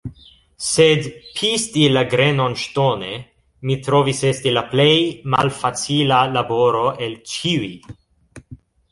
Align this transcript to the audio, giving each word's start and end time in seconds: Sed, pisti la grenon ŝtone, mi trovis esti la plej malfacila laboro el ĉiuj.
Sed, 0.67 1.07
pisti 1.39 1.81
la 1.97 2.01
grenon 2.13 2.55
ŝtone, 2.61 3.09
mi 3.69 3.75
trovis 3.87 4.21
esti 4.29 4.53
la 4.55 4.63
plej 4.71 4.93
malfacila 5.33 6.23
laboro 6.39 6.81
el 7.09 7.13
ĉiuj. 7.33 7.69